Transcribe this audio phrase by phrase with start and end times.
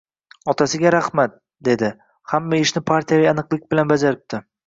[0.53, 1.35] —Otasiga rahmat,—
[1.67, 1.91] dedi.—
[2.33, 4.43] Hamma ishni partiyaviy aniklik bilan bajaribdi.